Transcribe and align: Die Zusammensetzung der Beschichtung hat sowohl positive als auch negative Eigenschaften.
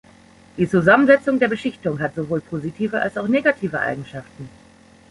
Die 0.57 0.67
Zusammensetzung 0.67 1.37
der 1.37 1.47
Beschichtung 1.47 1.99
hat 1.99 2.15
sowohl 2.15 2.41
positive 2.41 2.99
als 2.99 3.17
auch 3.19 3.27
negative 3.27 3.79
Eigenschaften. 3.79 4.49